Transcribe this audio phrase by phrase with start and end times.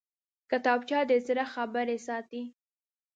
[0.49, 2.43] کتابچه د زړه خبرې ساتي